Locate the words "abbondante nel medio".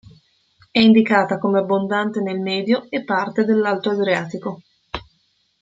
1.59-2.87